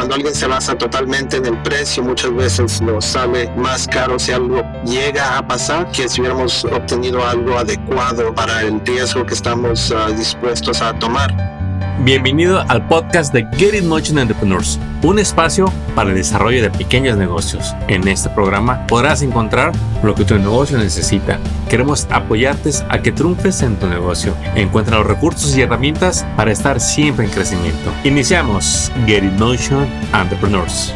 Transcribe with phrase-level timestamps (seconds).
[0.00, 4.32] cuando alguien se basa totalmente en el precio, muchas veces nos sale más caro si
[4.32, 9.90] algo llega a pasar que si hubiéramos obtenido algo adecuado para el riesgo que estamos
[9.90, 11.59] uh, dispuestos a tomar.
[12.02, 17.18] Bienvenido al podcast de Get It Motion Entrepreneurs, un espacio para el desarrollo de pequeños
[17.18, 17.74] negocios.
[17.88, 21.38] En este programa podrás encontrar lo que tu negocio necesita.
[21.68, 24.34] Queremos apoyarte a que triunfes en tu negocio.
[24.54, 27.92] Encuentra los recursos y herramientas para estar siempre en crecimiento.
[28.02, 30.94] Iniciamos Get It Motion Entrepreneurs.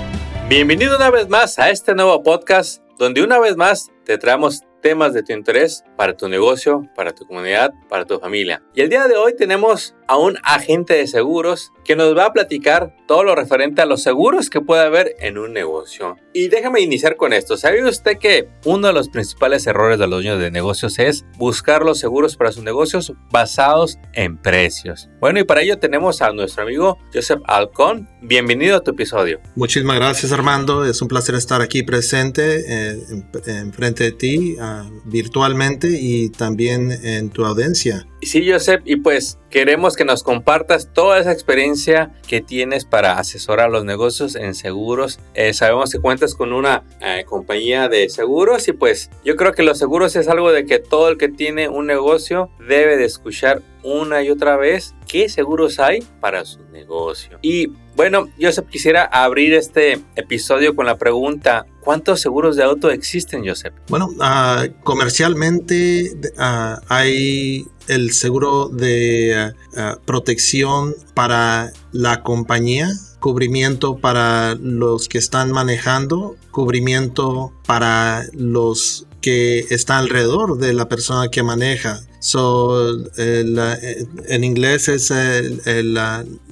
[0.48, 5.12] Bienvenido una vez más a este nuevo podcast donde una vez más te traemos temas
[5.12, 8.62] de tu interés para tu negocio, para tu comunidad, para tu familia.
[8.74, 12.32] Y el día de hoy tenemos a un agente de seguros que nos va a
[12.32, 16.16] platicar todo lo referente a los seguros que puede haber en un negocio.
[16.32, 17.56] Y déjame iniciar con esto.
[17.56, 21.84] ¿Sabía usted que uno de los principales errores de los dueños de negocios es buscar
[21.84, 25.10] los seguros para sus negocios basados en precios?
[25.20, 28.08] Bueno, y para ello tenemos a nuestro amigo Joseph Alcón.
[28.22, 29.40] Bienvenido a tu episodio.
[29.54, 30.84] Muchísimas gracias Armando.
[30.84, 32.98] Es un placer estar aquí presente eh,
[33.46, 34.56] en, frente de ti
[35.04, 38.06] virtualmente y también en tu audiencia.
[38.24, 43.70] Sí, Joseph, y pues queremos que nos compartas toda esa experiencia que tienes para asesorar
[43.70, 45.20] los negocios en seguros.
[45.34, 49.62] Eh, sabemos que cuentas con una eh, compañía de seguros y pues yo creo que
[49.62, 53.62] los seguros es algo de que todo el que tiene un negocio debe de escuchar
[53.82, 57.38] una y otra vez qué seguros hay para su negocio.
[57.42, 63.46] Y bueno, Joseph, quisiera abrir este episodio con la pregunta, ¿cuántos seguros de auto existen,
[63.46, 63.74] Joseph?
[63.88, 72.88] Bueno, uh, comercialmente uh, hay el seguro de uh, protección para la compañía,
[73.20, 81.28] cubrimiento para los que están manejando, cubrimiento para los que están alrededor de la persona
[81.28, 82.00] que maneja.
[82.24, 85.98] So, en inglés es el,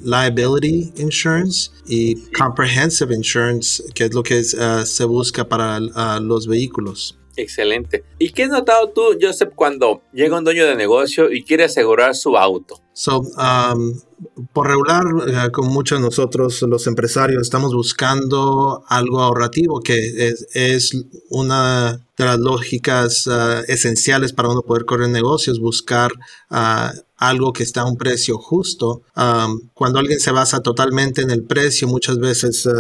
[0.02, 6.46] liability insurance y comprehensive insurance, que es lo que uh, se busca para uh, los
[6.46, 7.18] vehículos.
[7.36, 8.04] Excelente.
[8.18, 12.14] ¿Y qué has notado tú, Joseph, cuando llega un dueño de negocio y quiere asegurar
[12.14, 12.78] su auto?
[12.94, 13.98] So, um,
[14.52, 20.92] por regular, eh, con muchos de nosotros, los empresarios, estamos buscando algo ahorrativo, que es,
[21.30, 26.12] una de las lógicas uh, esenciales para uno poder correr negocios, buscar
[26.50, 29.02] uh, algo que está a un precio justo.
[29.16, 32.72] Um, cuando alguien se basa totalmente en el precio, muchas veces uh,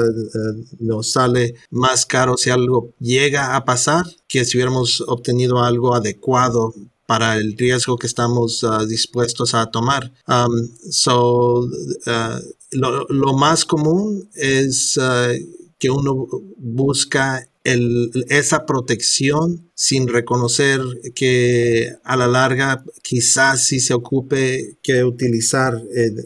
[0.80, 6.74] nos sale más caro si algo llega a pasar que si hubiéramos obtenido algo adecuado
[7.12, 10.10] para el riesgo que estamos uh, dispuestos a tomar.
[10.26, 12.40] Um, so, uh,
[12.70, 15.36] lo, más común es uh,
[15.78, 20.80] que uno busca el, esa protección sin reconocer
[21.14, 25.74] que a la larga quizás sí se ocupe que utilizar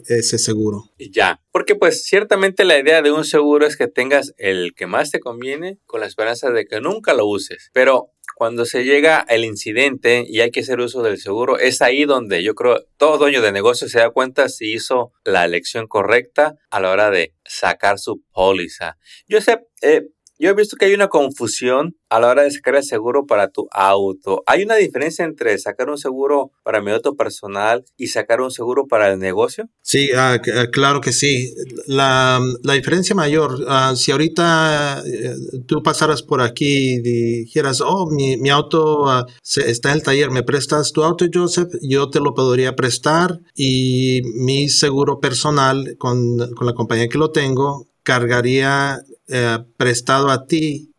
[0.07, 0.85] ese seguro.
[1.11, 5.11] Ya, porque pues ciertamente la idea de un seguro es que tengas el que más
[5.11, 7.71] te conviene con la esperanza de que nunca lo uses.
[7.73, 12.05] Pero cuando se llega el incidente y hay que hacer uso del seguro, es ahí
[12.05, 16.53] donde yo creo todo dueño de negocio se da cuenta si hizo la elección correcta
[16.69, 18.97] a la hora de sacar su póliza.
[19.27, 20.03] Yo sé, eh,
[20.39, 23.49] yo he visto que hay una confusión a la hora de sacar el seguro para
[23.49, 24.43] tu auto.
[24.45, 28.87] ¿Hay una diferencia entre sacar un seguro para mi auto personal y sacar un seguro
[28.87, 29.65] para el negocio?
[29.81, 31.53] Sí, ah, ah, claro que sí.
[31.87, 35.33] La, diferencia mayor, ah, si ahorita eh,
[35.65, 39.05] tú pasaras por aquí y dijeras, oh, mi, auto
[39.43, 41.69] está en el taller, ¿me prestas tu auto, Joseph?
[41.81, 47.31] Yo te lo podría prestar y mi seguro personal con, con la compañía que lo
[47.31, 50.93] tengo cargaría eh, prestado a ti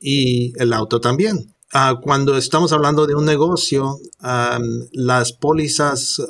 [0.00, 1.54] y el auto también.
[1.72, 3.96] Ah, cuando estamos hablando de un negocio,
[4.92, 6.20] las pólizas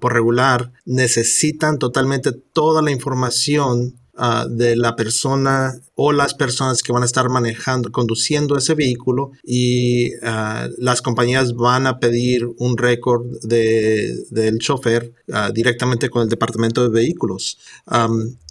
[0.00, 6.92] por regular necesitan totalmente toda la información Ah, de la persona o las personas que
[6.92, 12.76] van a estar manejando, conduciendo ese vehículo y ah, las compañías van a pedir un
[12.76, 17.56] récord de, del chofer ah, directamente con el departamento de vehículos.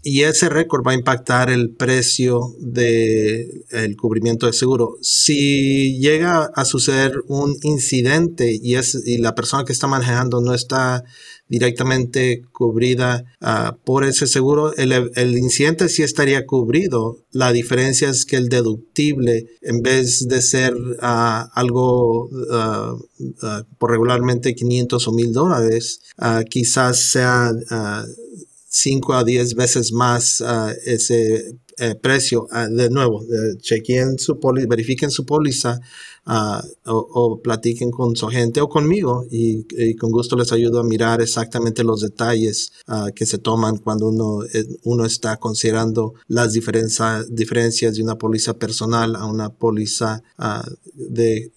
[0.01, 4.97] y ese récord va a impactar el precio del el cubrimiento de seguro.
[5.03, 10.55] Si llega a suceder un incidente y, es, y la persona que está manejando no
[10.55, 11.03] está
[11.49, 14.73] directamente cubrida ah, por ese seguro.
[14.75, 17.17] El, incidente sí estaría cubrido.
[17.31, 22.95] La diferencia es que el deductible, en vez de ser ah, algo ah,
[23.79, 26.01] por regularmente 500 o 1000 dólares,
[26.49, 27.51] quizás sea
[28.67, 30.43] 5 a 10 veces más
[30.85, 32.47] ese eh, precio.
[32.69, 33.25] de nuevo,
[33.59, 35.79] chequen su póliza, verifiquen su póliza
[36.29, 39.65] ah, o, platiquen con su agente o conmigo y,
[39.95, 44.45] con gusto les ayudo a mirar exactamente los detalles ah, que se toman cuando uno,
[44.53, 50.23] eh, uno está considerando las diferencias de una póliza personal a una póliza
[50.93, 51.51] de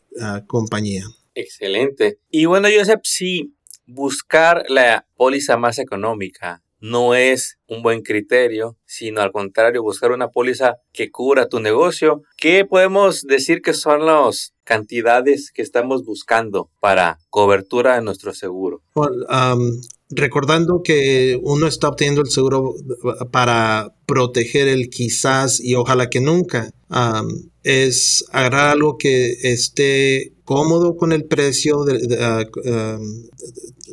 [0.47, 1.07] compañía.
[1.35, 2.19] Excelente.
[2.31, 3.55] Y bueno, Joseph, si
[3.87, 10.29] buscar la póliza más económica no es un buen criterio, sino al contrario, buscar una
[10.29, 12.23] póliza que cubra tu negocio.
[12.37, 18.83] ¿Qué podemos decir que son las cantidades que estamos buscando para cobertura de nuestro seguro?
[20.15, 22.75] recordando que uno está obteniendo el seguro
[23.31, 26.71] para proteger el quizás y ojalá que nunca,
[27.63, 31.87] es agarrar algo que esté cómodo con el precio,
[32.21, 32.99] ah,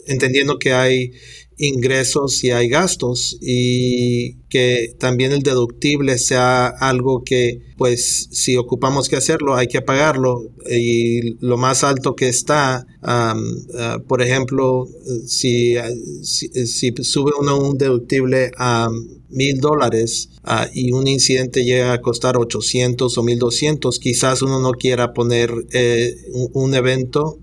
[0.07, 1.13] entendiendo que hay
[1.59, 9.09] ingresos y hay gastos y que también el deductible sea algo que pues si ocupamos
[9.09, 10.41] que hacerlo hay que pagarlo
[10.71, 13.35] y lo más alto que está ah,
[14.07, 14.87] por ejemplo
[15.27, 15.75] si,
[16.23, 18.89] si, sube uno un deductible a
[19.29, 24.71] mil dólares ah, y un incidente llega a costar 800 o 1200 quizás uno no
[24.71, 26.15] quiera poner eh,
[26.53, 27.37] un, evento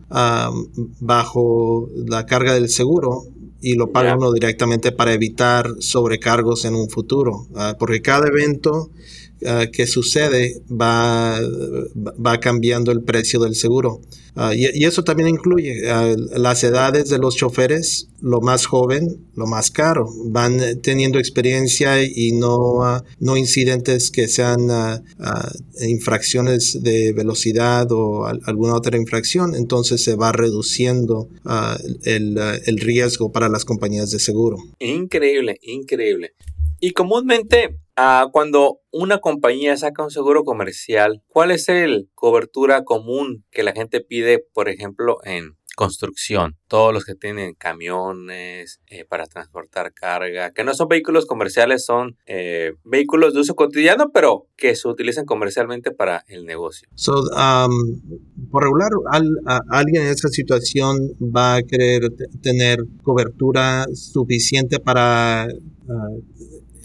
[1.00, 3.24] bajo la carga del seguro
[3.60, 7.46] y lo paga uno directamente para evitar sobrecargos en un futuro.
[7.78, 8.90] Porque cada evento
[9.44, 11.40] ah, que sucede va,
[11.94, 14.00] va cambiando el precio del seguro.
[14.38, 15.82] Ah, y, eso también incluye
[16.36, 20.08] las edades de los choferes, lo más joven, lo más caro.
[20.26, 24.68] Van teniendo experiencia y no, no incidentes que sean
[25.80, 29.54] infracciones de velocidad o alguna otra infracción.
[29.54, 31.28] Entonces se va reduciendo
[32.04, 34.58] el, el riesgo para las compañías de seguro.
[34.80, 36.34] Increíble, increíble.
[36.78, 43.44] Y comúnmente, ah, cuando una compañía saca un seguro comercial, ¿cuál es el cobertura común
[43.50, 46.56] que la gente pide, por ejemplo, en construcción?
[46.68, 52.16] Todos los que tienen camiones eh, para transportar carga, que no son vehículos comerciales, son
[52.26, 56.88] eh, vehículos de uso cotidiano, pero que se utilizan comercialmente para el negocio.
[57.08, 58.00] Um,
[58.50, 58.90] por regular,
[59.70, 62.02] alguien en esa situación va a querer
[62.42, 66.08] tener cobertura suficiente para ah,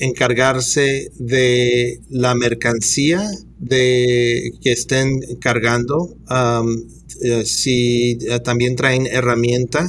[0.01, 3.21] encargarse de la mercancía
[3.59, 6.17] de que estén cargando.
[7.23, 9.87] Eh, si eh, también traen herramienta,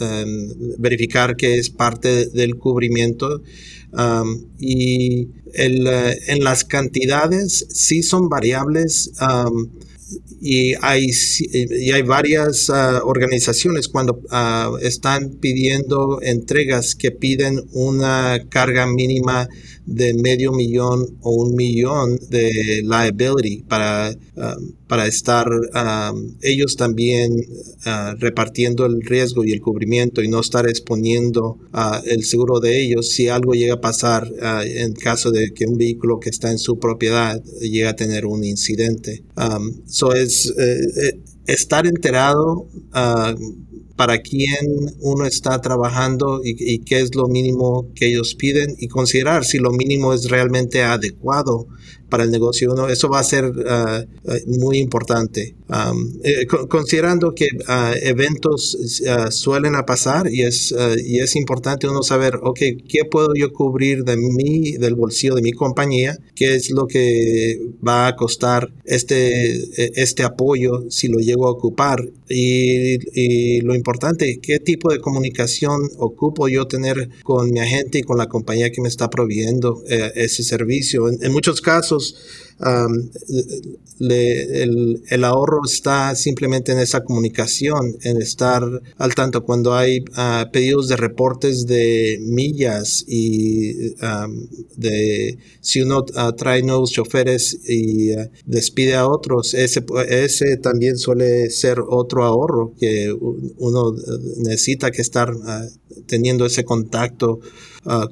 [0.00, 3.42] em, verificar que es parte del cubrimiento.
[4.58, 9.10] y eh, en las cantidades sí son variables
[10.40, 11.06] y hay,
[11.52, 19.48] y hay varias ah, organizaciones cuando ah, están pidiendo entregas que piden una carga mínima
[19.86, 25.46] de medio millón o un millón de liability para, um, para estar
[26.42, 32.24] ellos también uh, repartiendo el riesgo y el cubrimiento y no estar exponiendo uh, el
[32.24, 36.20] seguro de ellos si algo llega a pasar uh, en caso de que un vehículo
[36.20, 39.24] que está en su propiedad llega a tener un incidente.
[39.36, 39.82] Um,
[40.14, 42.68] es eh, eh, estar enterado
[43.96, 49.44] para quién uno está trabajando y, qué es lo mínimo que ellos piden y considerar
[49.44, 51.66] si lo mínimo es realmente adecuado
[52.08, 52.74] para el negocio.
[52.74, 52.88] ¿no?
[52.88, 54.04] Eso va a ser ah,
[54.46, 55.54] muy importante.
[56.22, 58.76] Eh, considerando que ah, eventos
[59.30, 60.74] suelen a pasar y es,
[61.04, 62.58] y es importante uno saber, ok,
[62.88, 66.16] ¿qué puedo yo cubrir de mí, del bolsillo de mi compañía?
[66.34, 71.50] ¿Qué es lo que va a costar este, e, este apoyo si lo llego a
[71.50, 72.08] ocupar?
[72.28, 78.18] Y, lo importante, ¿qué tipo de comunicación ocupo yo tener con mi agente y con
[78.18, 81.08] la compañía que me está proveyendo eh, ese servicio?
[81.08, 82.14] en muchos casos, esos
[83.98, 88.62] el, ahorro está simplemente en esa comunicación, en estar
[88.96, 89.44] al tanto.
[89.44, 93.94] Cuando hay ah, pedidos de reportes de millas y
[94.76, 100.96] de si uno ah, trae nuevos choferes y ah, despide a otros, ese, ese también
[100.96, 103.14] suele ser otro ahorro que
[103.58, 103.94] uno
[104.38, 105.32] necesita que estar
[106.06, 107.40] teniendo ese contacto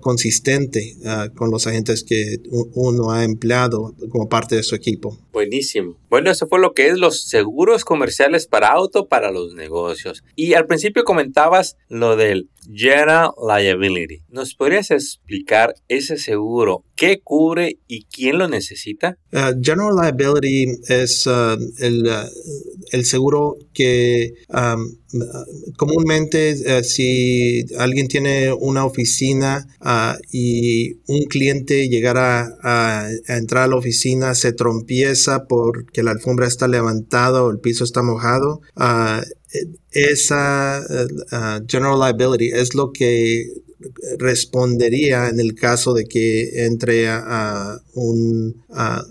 [0.00, 0.96] consistente
[1.34, 2.36] con los agentes que
[2.74, 5.16] uno ha empleado como parte de su equipo.
[5.32, 5.96] Buenísimo.
[6.10, 10.24] Bueno, eso fue lo que es los seguros comerciales para auto para los negocios.
[10.34, 14.22] Y al principio comentabas lo del General Liability.
[14.30, 16.82] ¿Nos podrías explicar ese seguro?
[16.96, 19.18] ¿Qué cubre y quién lo necesita?
[19.32, 22.28] Uh, General Liability es uh, el, uh,
[22.90, 24.96] el, seguro que um,
[25.76, 33.68] comúnmente eh, si alguien tiene una oficina ah, y un cliente llegara a, entrar a
[33.68, 39.22] la oficina, se trompieza porque la alfombra está levantada o el piso está mojado, uh,
[39.92, 40.84] esa
[41.68, 43.46] general liability es lo que
[44.18, 49.04] respondería en el caso de que entre a, un, a,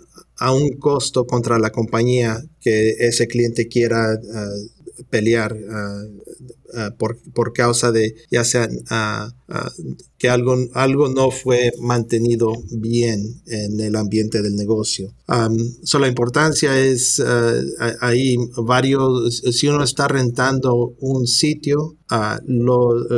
[0.52, 4.20] un costo contra la compañía que ese cliente quiera
[5.10, 5.56] pelear
[6.98, 8.68] por, por, causa de ya sea
[10.24, 15.14] que algo, algo no fue mantenido bien en el ambiente del negocio.
[15.84, 23.14] so la importancia es uh, ahí varios, si uno está rentando un sitio, uh, uh,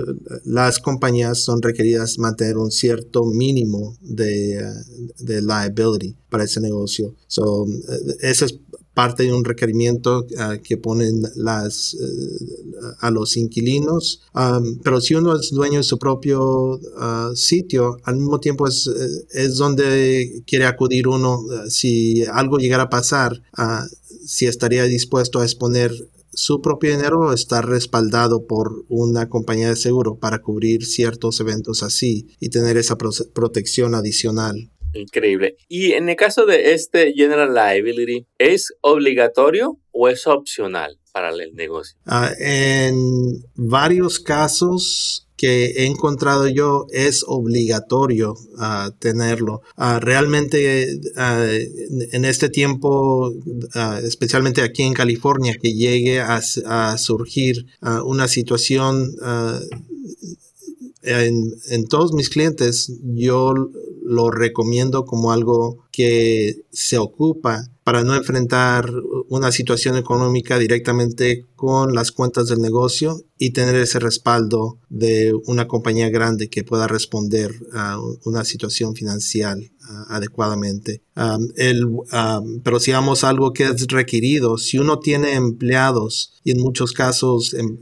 [0.45, 4.59] las compañías son requeridas mantener un cierto mínimo de,
[5.19, 7.13] de liability para ese negocio.
[7.27, 7.67] So,
[8.21, 8.59] ese es
[8.95, 10.25] parte de un requerimiento
[10.63, 11.95] que ponen las,
[12.99, 14.21] a los inquilinos.
[14.83, 19.25] pero si uno es dueño de su propio Ah, sitio, al mismo tiempo es, eh,
[19.31, 23.85] es donde quiere acudir uno eh, si algo llegara a pasar, ah,
[24.25, 25.91] si estaría dispuesto a exponer
[26.33, 31.83] su propio dinero o estar respaldado por una compañía de seguro para cubrir ciertos eventos
[31.83, 34.69] así y tener esa protección adicional.
[34.95, 35.57] Increíble.
[35.67, 41.53] Y en el caso de este General Liability, ¿es obligatorio o es opcional para el
[41.53, 41.97] negocio?
[42.05, 49.61] Ah, en varios casos que he encontrado yo es obligatorio ah, tenerlo.
[49.75, 50.89] Ah, realmente
[52.11, 53.33] en este tiempo,
[54.01, 56.41] especialmente aquí en California, que llegue a,
[56.97, 59.13] surgir una situación
[61.01, 63.53] en, en, todos mis clientes, yo
[64.05, 68.91] lo recomiendo como algo que se ocupa para no enfrentar
[69.29, 75.67] una situación económica directamente con las cuentas del negocio y tener ese respaldo de una
[75.67, 79.55] compañía grande que pueda responder a una situación financiera
[80.09, 81.03] adecuadamente.
[81.55, 81.85] el,
[82.63, 87.53] pero si vamos algo que es requerido, si uno tiene empleados y en muchos casos
[87.53, 87.77] em,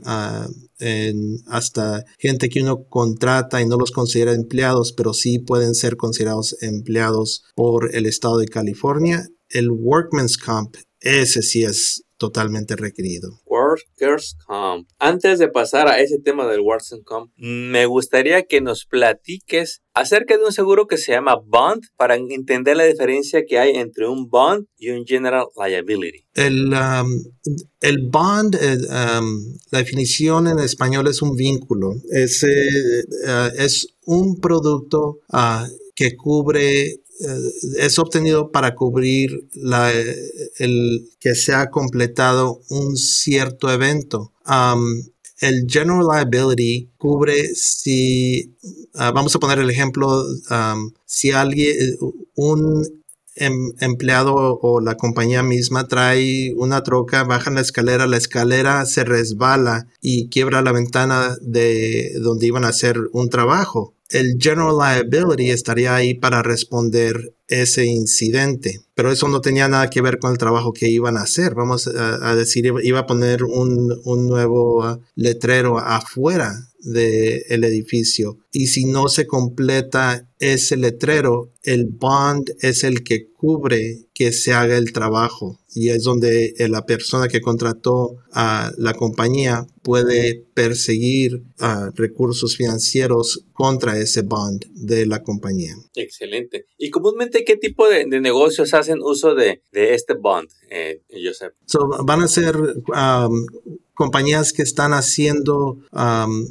[0.84, 5.96] en hasta gente que uno contrata y no los considera empleados, pero sí pueden ser
[5.96, 13.40] considerados empleados por el estado de California, el Workman's Comp, ese sí es totalmente requerido.
[13.46, 14.88] Workers Comp.
[14.98, 20.36] Antes de pasar a ese tema del Workers Comp, me gustaría que nos platiques acerca
[20.36, 24.28] de un seguro que se llama Bond para entender la diferencia que hay entre un
[24.28, 26.24] Bond y un General Liability.
[26.34, 27.22] El, um,
[27.80, 28.76] el Bond, eh,
[29.18, 35.66] um, la definición en español es un vínculo, es, eh, uh, es un producto uh,
[35.94, 37.03] que cubre
[37.78, 39.92] es obtenido para cubrir la,
[40.58, 44.32] el que se ha completado un cierto evento.
[45.40, 48.56] el General Liability cubre si,
[48.94, 50.24] ah, vamos a poner el ejemplo,
[51.04, 51.76] si alguien,
[52.34, 52.84] un
[53.36, 59.04] em, empleado o la compañía misma trae una troca, baja la escalera, la escalera se
[59.04, 65.50] resbala y quiebra la ventana de donde iban a hacer un trabajo el General Liability
[65.50, 70.38] estaría ahí para responder ese incidente, pero eso no tenía nada que ver con el
[70.38, 71.54] trabajo que iban a hacer.
[71.54, 78.66] Vamos a, decir, iba a poner un, un nuevo uh, letrero afuera del edificio y
[78.66, 84.76] si no se completa ese letrero, el bond es el que cubre que se haga
[84.78, 91.42] el trabajo y es donde eh, la persona que contrató a la compañía puede perseguir
[91.60, 95.74] uh, recursos financieros contra ese bond de la compañía.
[95.96, 96.66] Excelente.
[96.78, 101.52] ¿Y comúnmente qué tipo de, negocios hacen uso de, este bond, eh, Joseph?
[102.06, 103.46] van a ser um,
[103.94, 106.42] compañías que están haciendo um,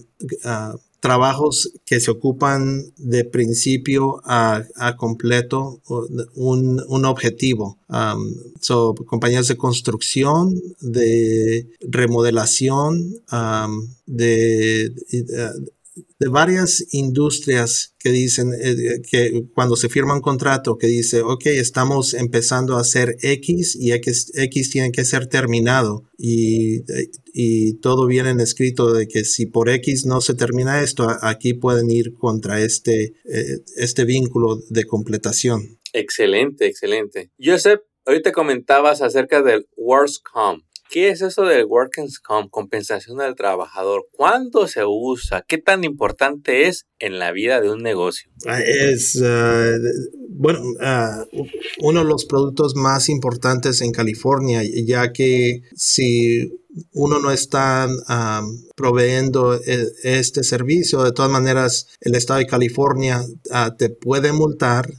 [0.43, 4.63] uh, trabajos que se ocupan de principio a,
[4.95, 5.81] completo
[6.33, 7.77] un, objetivo.
[7.89, 13.15] Um, son compañías de construcción, de remodelación,
[14.05, 15.51] de, de
[16.29, 22.13] varias industrias que dicen eh, que cuando se firma un contrato que dice, ok, estamos
[22.13, 26.81] empezando a hacer X y X, X tiene que ser terminado y,
[27.33, 31.53] y todo viene en escrito de que si por X no se termina esto, aquí
[31.53, 35.79] pueden ir contra este, eh, este vínculo de completación.
[35.93, 37.31] Excelente, excelente.
[37.39, 40.61] Joseph, ahorita comentabas acerca del WorksCom.
[40.89, 44.07] ¿Qué es eso del Workers' Comp, compensación del trabajador?
[44.11, 45.43] ¿Cuándo se usa?
[45.47, 48.29] ¿Qué tan importante es en la vida de un negocio?
[48.45, 49.75] Ah, es, ah,
[50.29, 51.25] bueno, ah,
[51.79, 56.51] uno de los productos más importantes en California, ya que si
[56.91, 57.87] uno no está
[58.75, 63.23] proveyendo e, este servicio, de todas maneras el estado de California
[63.77, 64.89] te puede multar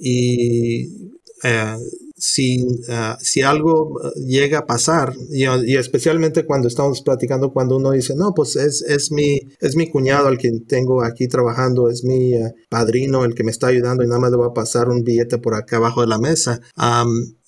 [0.00, 1.10] y
[1.42, 1.76] eh,
[2.20, 5.44] si, ah, si algo llega a pasar, y,
[5.76, 10.28] especialmente cuando estamos platicando, cuando uno dice, no, pues es, es, mi, es mi cuñado
[10.28, 12.34] el que tengo aquí trabajando, es mi
[12.68, 15.38] padrino el que me está ayudando y nada más le va a pasar un billete
[15.38, 16.60] por acá abajo de la mesa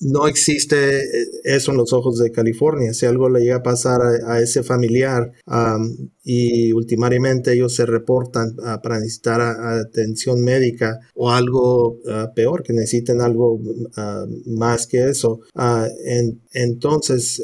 [0.03, 2.93] no existe eh, eso en los ojos de California.
[2.93, 5.33] Si algo le llega a pasar a, ese familiar
[6.25, 12.73] y ultimariamente ellos se reportan ah, para necesitar atención médica o algo ah, peor, que
[12.73, 13.61] necesiten algo
[13.97, 15.41] ah, más que eso,
[16.53, 17.43] entonces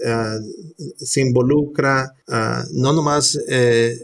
[0.97, 2.15] se involucra
[2.73, 3.97] no nomás eh,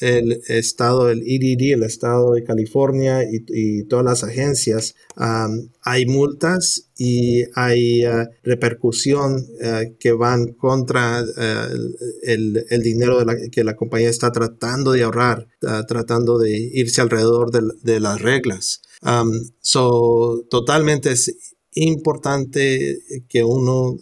[0.00, 7.44] el estado, el EDD, el estado de California y, todas las agencias, hay multas y
[7.54, 11.76] hay uh, repercusión uh, que van contra uh,
[12.22, 15.46] el, el, dinero que la compañía está tratando de ahorrar,
[15.86, 18.82] tratando de irse alrededor de, las reglas.
[19.60, 23.96] So, totalmente es importante que uno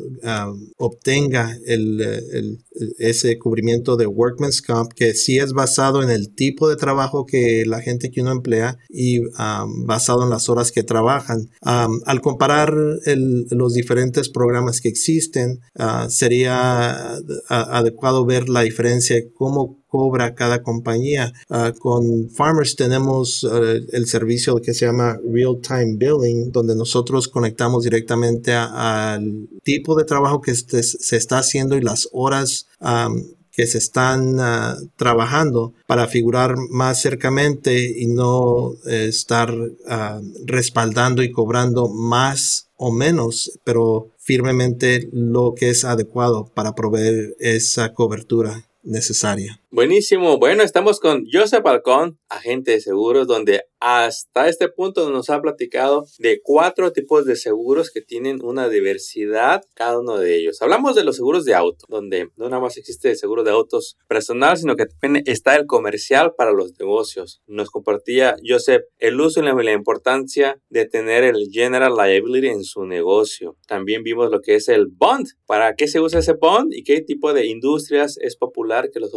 [0.79, 2.59] obtenga el,
[2.99, 7.65] ese cubrimiento de Workman's Comp, que sí es basado en el tipo de trabajo que
[7.67, 9.21] la gente que uno emplea y
[9.85, 11.51] basado en las horas que trabajan.
[11.61, 20.35] al comparar los diferentes programas que existen, ah, sería adecuado ver la diferencia, cómo cobra
[20.35, 21.33] cada compañía.
[21.49, 23.61] Ah, con Farmers tenemos ah,
[23.93, 30.03] el servicio que se llama Real Time Billing, donde nosotros conectamos directamente al tipo de
[30.03, 32.67] trabajo que este, se está haciendo y las horas
[33.53, 39.55] que se están ah, trabajando para figurar más cercamente y no eh, estar
[40.45, 47.95] respaldando y cobrando más o menos, pero firmemente lo que es adecuado para proveer esa
[47.95, 49.61] cobertura necesaria.
[49.75, 50.39] Buenísimo.
[50.39, 56.07] Bueno, estamos con Joseph Balcón, agente de seguros, donde hasta este punto nos ha platicado
[56.19, 60.63] de cuatro tipos de seguros que tienen una diversidad cada uno de ellos.
[60.63, 63.99] Hablamos de los seguros de auto, donde no nada más existe el seguro de autos
[64.07, 67.43] personal, sino que también está el comercial para los negocios.
[67.49, 72.87] Nos compartía Joseph el uso y la importancia de tener el General Liability en su
[72.87, 73.57] negocio.
[73.67, 75.27] También vimos lo que es el bond.
[75.47, 79.09] ¿Para qué se usa ese bond y qué tipo de industrias es popular que lo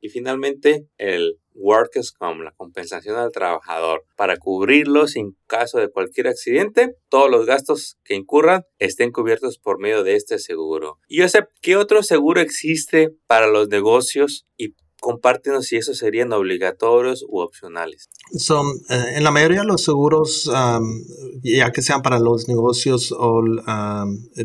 [0.00, 6.28] Y finalmente, el Workers' Comp, la compensación al trabajador, para cubrirlos en caso de cualquier
[6.28, 10.98] accidente, todos los gastos que incurran estén cubiertos por medio de este seguro.
[11.08, 16.32] Y yo sé, ¿qué otro seguro existe para los negocios y compártenos si esos serían
[16.32, 18.08] obligatorios u opcionales.
[18.36, 20.50] Son, eh, en la mayoría de los seguros,
[21.42, 23.42] ya que sean para los negocios o,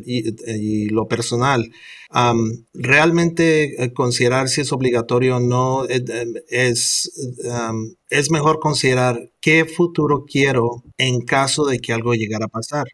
[0.05, 1.71] y, lo personal,
[2.73, 6.03] realmente eh, considerar si es obligatorio o no eh,
[6.47, 7.11] es,
[8.09, 12.85] es mejor considerar qué futuro quiero en caso de que algo llegara a pasar.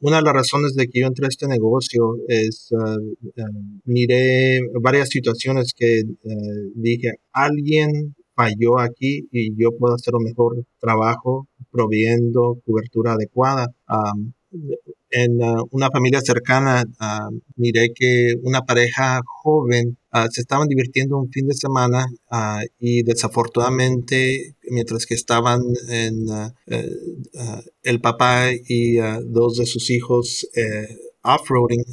[0.00, 3.40] Una de las razones de que yo entré a este negocio es, uh,
[3.84, 10.64] miré varias situaciones que uh, dije, alguien falló aquí y yo puedo hacer un mejor
[10.80, 13.66] trabajo proviendo cobertura adecuada.
[15.10, 21.18] En uh, una familia cercana uh, miré que una pareja joven uh, se estaban divirtiendo
[21.18, 22.06] un fin de semana
[22.78, 26.26] y desafortunadamente mientras que estaban en
[27.82, 30.46] el papá y dos de sus hijos
[31.22, 31.84] off-roading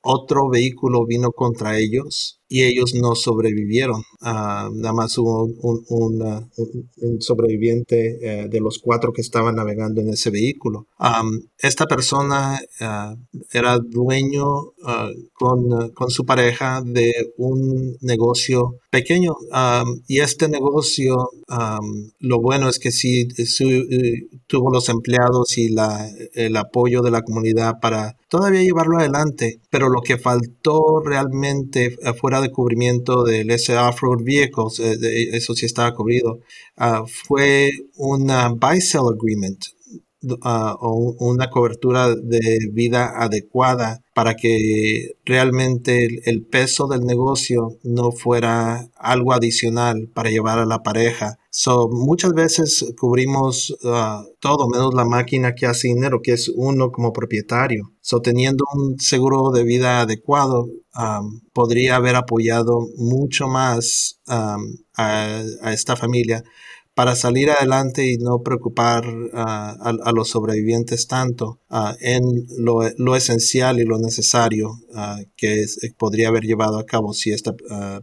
[0.00, 4.02] otro vehículo vino contra ellos y ellos no sobrevivieron.
[4.20, 10.30] Ah, nada más hubo un, sobreviviente eh, de los cuatro que estaban navegando en ese
[10.30, 10.88] vehículo.
[11.58, 13.14] esta persona ah,
[13.52, 19.36] era dueño ah, con, con, su pareja de un negocio pequeño
[20.08, 21.30] y este negocio
[22.18, 27.22] lo bueno es que sí eh, tuvo los empleados y la, el apoyo de la
[27.22, 33.76] comunidad para todavía llevarlo adelante, pero lo que faltó realmente fuera de cubrimiento del ese
[33.76, 34.96] off-road vehicles, eh,
[35.32, 36.40] eso sí estaba cubrido,
[36.76, 39.64] ah, fue una buy-sell agreement
[40.22, 48.88] o una cobertura de vida adecuada para que realmente el, peso del negocio no fuera
[48.96, 51.38] algo adicional para llevar a la pareja.
[51.50, 56.92] So, muchas veces cubrimos uh, todo menos la máquina que hace dinero, que es uno
[56.92, 57.92] como propietario.
[58.00, 60.66] So, teniendo un seguro de vida adecuado,
[61.52, 64.58] podría haber apoyado mucho más a,
[65.72, 66.44] esta familia
[67.00, 71.58] para salir adelante y no preocupar a, a, los sobrevivientes tanto
[72.02, 72.22] en
[72.58, 74.72] lo, lo, esencial y lo necesario
[75.34, 75.64] que
[75.96, 77.54] podría haber llevado a cabo si esta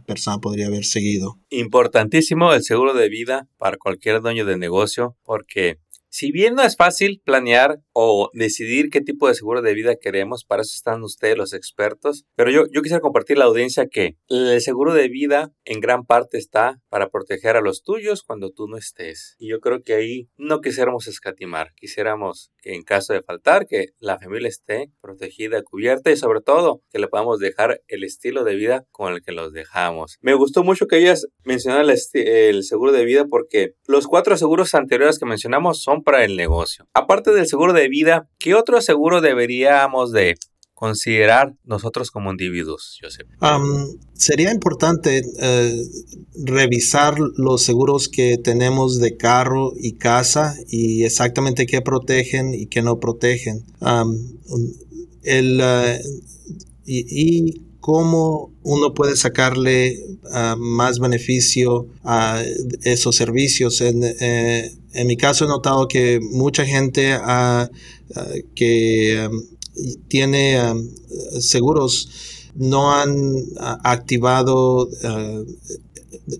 [0.04, 1.36] persona podría haber seguido.
[1.48, 5.78] Importantísimo el seguro de vida para cualquier dueño de negocio porque
[6.10, 10.44] si bien no es fácil planear o decidir qué tipo de seguro de vida queremos,
[10.44, 14.16] para eso están ustedes los expertos, pero yo, yo quisiera compartir a la audiencia que
[14.28, 18.68] el seguro de vida en gran parte está para proteger a los tuyos cuando tú
[18.68, 19.36] no estés.
[19.38, 23.88] Y yo creo que ahí no quisiéramos escatimar, quisiéramos que en caso de faltar, que
[23.98, 28.54] la familia esté protegida, cubierta y sobre todo que le podamos dejar el estilo de
[28.54, 30.18] vida con el que los dejamos.
[30.20, 34.74] Me gustó mucho que ellas mencionaran el, el seguro de vida porque los cuatro seguros
[34.74, 36.86] anteriores que mencionamos son para el negocio.
[36.94, 40.36] Aparte del seguro de vida, ¿qué otro seguro deberíamos de
[40.78, 43.26] considerar nosotros como individuos, Joseph?
[44.14, 45.82] sería importante eh,
[46.44, 52.82] revisar los seguros que tenemos de carro y casa y exactamente qué protegen y qué
[52.82, 53.64] no protegen.
[55.24, 56.00] eh,
[56.86, 59.98] y, cómo uno puede sacarle
[60.30, 62.42] ah, más beneficio a
[62.82, 63.80] esos servicios.
[63.80, 67.70] Eh, en mi caso he notado que mucha gente ah,
[68.16, 69.30] ah, que
[70.08, 70.60] tiene
[71.38, 72.08] seguros
[72.56, 74.88] no han ah, activado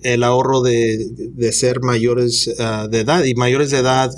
[0.03, 2.47] el ahorro de, ser mayores
[2.91, 4.11] de edad y mayores de edad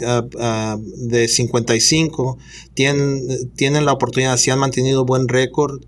[0.97, 2.39] de 55
[2.75, 5.81] tienen, tienen la oportunidad, si han mantenido buen récord,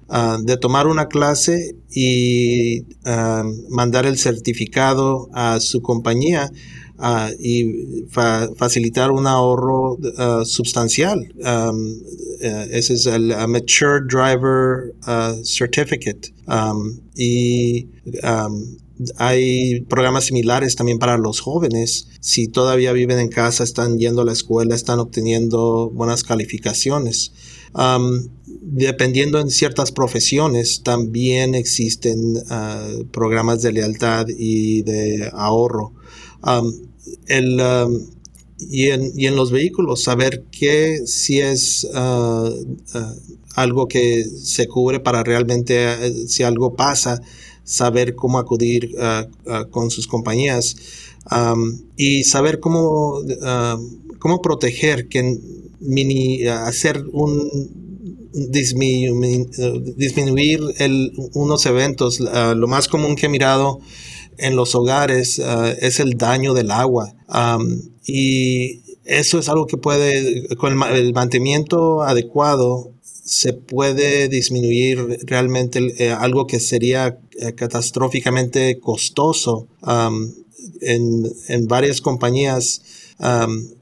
[0.42, 2.84] de tomar una clase y
[3.70, 6.50] mandar el certificado a su compañía
[7.02, 8.06] Uh, y
[8.56, 11.18] facilitar un ahorro uh, sustancial.
[11.44, 12.00] Um,
[12.40, 14.94] uh, ese es el Mature Driver
[15.42, 16.32] Certificate.
[16.46, 17.88] Um, y
[18.22, 18.76] um,
[19.16, 22.06] hay programas similares también para los jóvenes.
[22.20, 27.32] Si todavía viven en casa, están yendo a la escuela, están obteniendo buenas calificaciones.
[28.60, 32.44] dependiendo en ciertas profesiones, también existen
[33.10, 35.94] programas de lealtad y de ahorro
[37.26, 38.00] el, um,
[38.58, 43.20] y, en, y, en, los vehículos, saber qué si es uh, uh,
[43.54, 47.20] algo que se cubre para realmente, uh, si algo pasa,
[47.64, 48.92] saber cómo acudir
[49.70, 50.76] con sus compañías
[51.30, 53.20] um, y saber cómo,
[54.18, 55.38] cómo proteger, que
[55.78, 57.70] mini, hacer un
[58.32, 59.46] disminuir,
[59.96, 62.18] disminuir el, unos eventos.
[62.18, 63.78] lo más común que he mirado
[64.38, 67.14] en los hogares uh, es el daño del agua.
[68.04, 72.90] Y eso es algo que puede, con el, mantenimiento adecuado,
[73.24, 79.68] se puede disminuir realmente eh, algo que sería eh, catastróficamente costoso.
[80.80, 82.82] En, en, varias compañías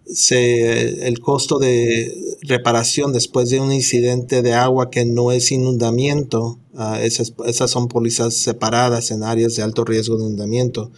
[0.07, 6.59] se, el costo de reparación después de un incidente de agua que no es inundamiento
[6.76, 10.92] Ah, esas, esas, son pólizas separadas en áreas de alto riesgo de inundamiento.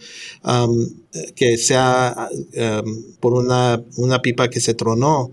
[1.35, 2.29] que sea
[3.19, 5.31] por una, una, pipa que se tronó.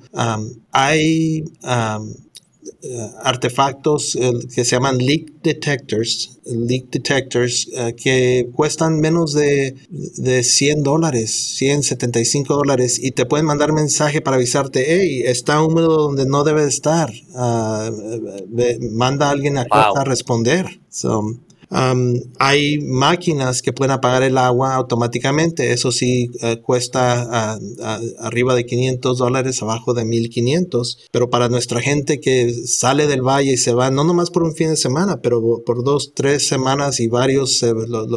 [0.73, 1.45] hay
[3.23, 4.19] artefactos
[4.55, 11.57] que se llaman leak detectors, leak detectors eh, que cuestan menos de, de 100 dólares,
[11.57, 16.65] 175 dólares y te pueden mandar mensaje para avisarte, hey, está húmedo donde no debe
[16.65, 17.91] estar, ah,
[18.93, 20.81] manda a alguien a a responder.
[21.71, 25.73] Hay máquinas que pueden apagar el agua automáticamente.
[25.73, 27.59] Eso sí eh, cuesta
[28.19, 30.99] arriba de 500 dólares, abajo de 1500.
[31.13, 34.55] Pero para nuestra gente que sale del valle y se va, no nomás por un
[34.55, 37.73] fin de semana, pero por dos, tres semanas y varios, eh,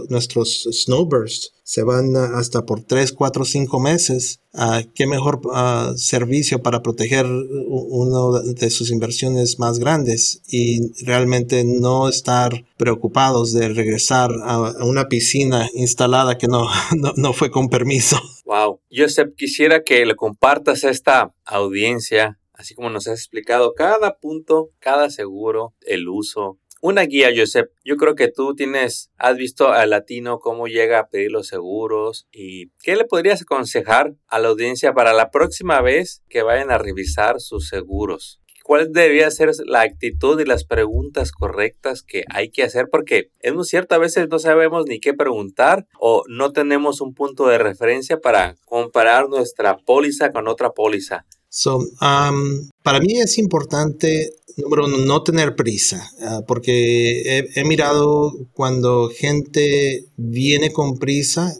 [0.09, 4.41] nuestros snowbirds se van hasta por 3, 4, 5 meses.
[4.53, 11.63] Uh, ¿Qué mejor ah, servicio para proteger una de sus inversiones más grandes y realmente
[11.65, 17.69] no estar preocupados de regresar a, una piscina instalada que no, no, no, fue con
[17.69, 18.17] permiso?
[18.45, 18.81] Wow.
[18.91, 24.69] Joseph, quisiera que le compartas a esta audiencia, así como nos has explicado cada punto,
[24.79, 27.71] cada seguro, el uso, una guía, Josep.
[27.85, 32.27] Yo creo que tú tienes, has visto al latino cómo llega a pedir los seguros
[32.29, 36.77] y qué le podrías aconsejar a la audiencia para la próxima vez que vayan a
[36.77, 38.41] revisar sus seguros.
[38.65, 42.89] ¿Cuál debería ser la actitud y las preguntas correctas que hay que hacer?
[42.91, 47.13] Porque es muy cierto, a veces no sabemos ni qué preguntar o no tenemos un
[47.13, 51.25] punto de referencia para comparar nuestra póliza con otra póliza.
[51.55, 58.33] So, um, para mí es importante, número uno, no tener prisa, ah, porque he, mirado
[58.53, 61.55] cuando gente viene con prisa,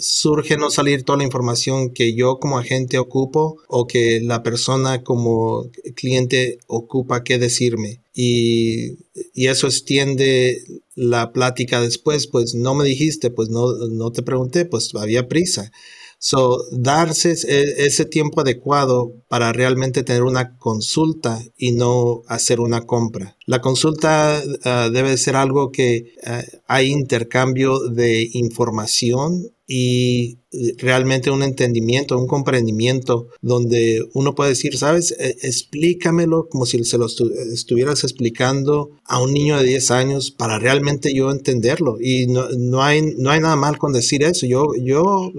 [0.00, 5.02] surge no salir toda la información que yo como agente ocupo o que la persona
[5.02, 8.00] como cliente ocupa que decirme.
[8.14, 8.92] Y,
[9.34, 10.62] y, eso extiende
[10.94, 15.70] la plática después, pues no me dijiste, pues no, no te pregunté, pues había prisa.
[16.18, 23.36] So, darse ese tiempo adecuado para realmente tener una consulta y no hacer una compra.
[23.46, 30.38] La consulta ah, debe ser algo que ah, hay intercambio de información y
[30.78, 36.98] realmente un entendimiento, un comprendimiento donde uno puede decir, sabes, e, explícamelo como si se
[36.98, 41.96] lo estuvieras explicando a un niño de 10 años para realmente yo entenderlo.
[42.00, 44.46] Y no, hay, no hay nada mal con decir eso.
[44.46, 45.32] Yo, yo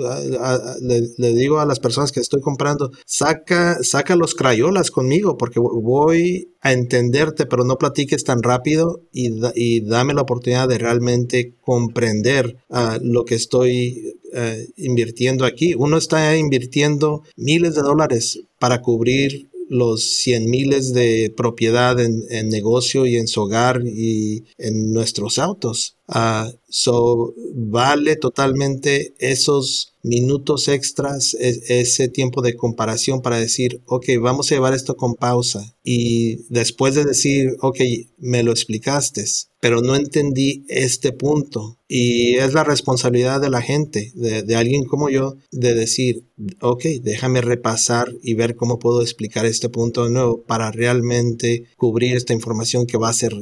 [0.82, 6.54] le, digo a las personas que estoy comprando, saca, saca los crayolas conmigo porque voy
[6.62, 12.58] a entenderte, pero no platiques tan rápido y, y dame la oportunidad de realmente comprender
[12.70, 15.74] ah, lo que estoy eh, invirtiendo aquí.
[15.76, 23.06] Uno está invirtiendo miles de dólares para cubrir los cien miles de propiedad en, negocio
[23.06, 25.96] y en su hogar y en nuestros autos.
[26.08, 34.06] Uh, so, vale totalmente esos minutos extras, e, ese tiempo de comparación para decir, ok,
[34.22, 35.76] vamos a llevar esto con pausa.
[35.84, 37.80] Y después de decir, ok,
[38.18, 39.24] me lo explicaste,
[39.60, 41.78] pero no entendí este punto.
[41.88, 46.26] Y es la responsabilidad de la gente, de, de alguien como yo, de decir,
[46.62, 52.16] ok, déjame repasar y ver cómo puedo explicar este punto de nuevo para realmente cubrir
[52.16, 53.34] esta información que va a ser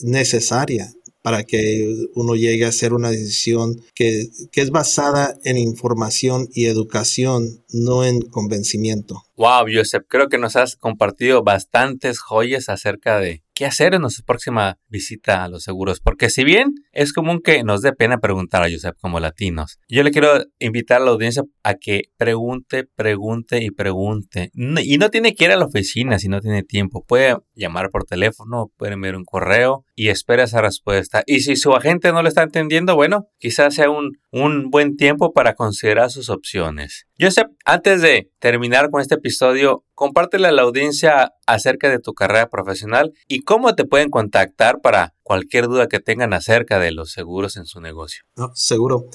[0.00, 0.92] necesaria
[1.26, 6.66] para que uno llegue a hacer una decisión que, que es basada en información y
[6.66, 9.22] educación, no en convencimiento.
[9.36, 14.24] Wow, Joseph, creo que nos has compartido bastantes joyas acerca de qué hacer en nuestra
[14.24, 16.00] próxima visita a los seguros.
[16.00, 20.02] Porque si bien es común que nos dé pena preguntar a Joseph como latinos, yo
[20.02, 24.50] le quiero invitar a la audiencia a que pregunte, pregunte y pregunte.
[24.54, 27.04] Y no tiene que ir a la oficina si no tiene tiempo.
[27.06, 31.22] Puede llamar por teléfono, puede enviar un correo y espera esa respuesta.
[31.26, 35.54] Y si su agente no le está entendiendo, bueno, quizás sea un buen tiempo para
[35.54, 37.06] considerar sus opciones.
[37.18, 42.50] Joseph, antes de terminar con este episodio, compártele a la audiencia acerca de tu carrera
[42.50, 47.56] profesional y cómo te pueden contactar para cualquier duda que tengan acerca de los seguros
[47.56, 48.24] en su negocio.
[48.52, 49.06] seguro.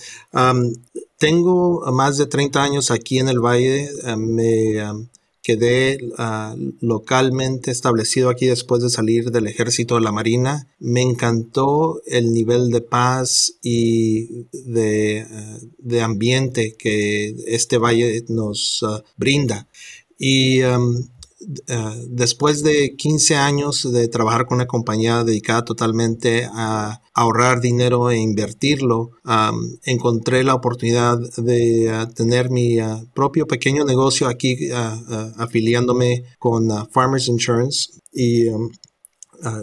[1.17, 3.87] tengo más de 30 años aquí en el Valle.
[4.17, 4.81] me
[5.41, 5.97] quedé
[6.81, 10.67] localmente establecido aquí después de salir del ejército de la Marina.
[10.79, 15.25] Me encantó el nivel de paz y de,
[15.77, 18.85] de ambiente que este valle nos
[19.17, 19.67] brinda.
[20.17, 20.61] Y
[21.69, 28.09] uh, después de 15 años de trabajar con una compañía dedicada totalmente a ahorrar dinero
[28.09, 34.69] e invertirlo, um, encontré la oportunidad de uh, tener mi uh, propio pequeño negocio aquí
[35.37, 38.69] afiliándome con Farmers Insurance y um,
[39.43, 39.59] Ah,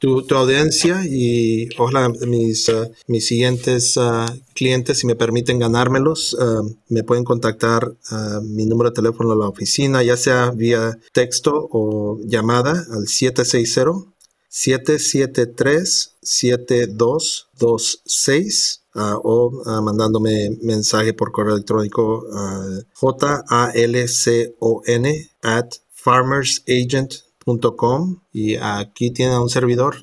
[0.00, 6.36] tu, audiencia y ojalá mis, ah, mis siguientes ah, clientes, si me permiten ganármelos,
[6.88, 11.68] me pueden contactar a mi número de teléfono a la oficina, ya sea vía texto
[11.70, 14.10] o llamada al 760
[14.48, 24.06] 773 7226 o mandándome mensaje por correo electrónico a j a l
[27.44, 29.96] c o n at farmersagent y aquí tiene un servidor,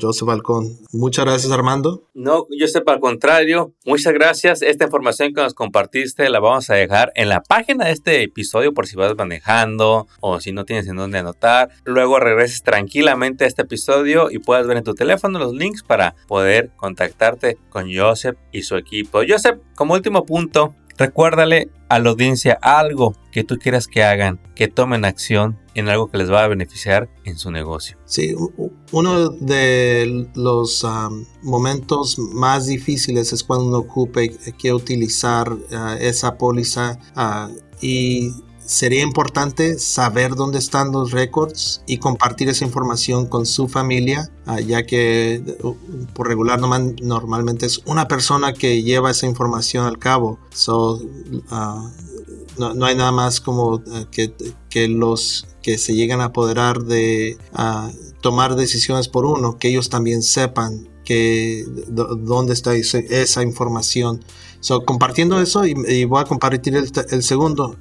[0.00, 0.78] Joseph Balcón.
[0.92, 2.08] Muchas gracias Armando.
[2.14, 4.62] No, Joseph, al contrario, muchas gracias.
[4.62, 8.72] Esta información que nos compartiste la vamos a dejar en la página de este episodio
[8.72, 11.70] por si vas manejando o si no tienes en dónde anotar.
[11.84, 16.14] Luego regreses tranquilamente a este episodio y puedas ver en tu teléfono los links para
[16.26, 19.20] poder contactarte con Joseph y su equipo.
[19.28, 24.68] Joseph, como último punto, Recuérdale a la audiencia algo que tú quieras que hagan, que
[24.68, 27.98] tomen acción en algo que les va a beneficiar en su negocio.
[28.04, 28.34] Sí,
[28.92, 30.86] uno de los
[31.42, 38.30] momentos más difíciles es cuando uno ocupe que utilizar ah, esa póliza ah, y
[38.64, 44.60] sería importante saber dónde están los récords y compartir esa información con su familia, ah,
[44.60, 45.74] ya que uh,
[46.14, 50.38] por regular normalmente es una persona que lleva esa información al cabo.
[50.52, 51.00] So,
[51.50, 51.90] ah,
[52.58, 54.32] no, hay nada más como ah, que,
[54.70, 57.38] que, los que se llegan a apoderar de
[58.20, 64.22] tomar decisiones por uno, que ellos también sepan que dónde está esa información.
[64.60, 67.76] So, compartiendo eso y, voy a compartir el, segundo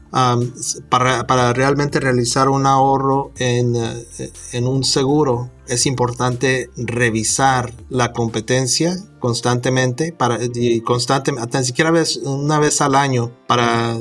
[0.89, 8.11] para, para, realmente realizar un ahorro en, eh, en un seguro es importante revisar la
[8.11, 11.93] competencia constantemente para y tan siquiera
[12.25, 13.97] una vez al año para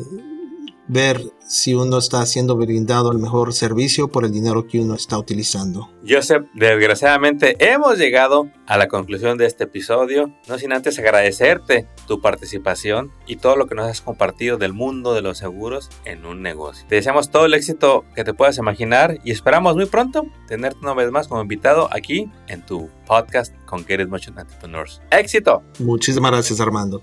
[0.93, 5.19] ver si uno está siendo brindado el mejor servicio por el dinero que uno está
[5.19, 5.91] utilizando.
[6.07, 12.21] Joseph, desgraciadamente hemos llegado a la conclusión de este episodio, no sin antes agradecerte tu
[12.21, 16.43] participación y todo lo que nos has compartido del mundo de los seguros en un
[16.43, 16.87] negocio.
[16.89, 20.95] Te deseamos todo el éxito que te puedas imaginar y esperamos muy pronto tenerte una
[20.95, 25.01] vez más como invitado aquí en tu podcast con Get It Motion Entrepreneurs.
[25.11, 25.63] ¡Éxito!
[25.79, 27.03] Muchísimas gracias Armando.